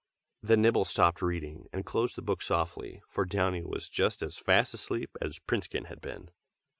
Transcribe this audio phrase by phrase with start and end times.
[0.41, 4.73] '"Then Nibble stopped reading, and closed the book softly, for Downy was just as fast
[4.73, 6.31] asleep as Princekin had been.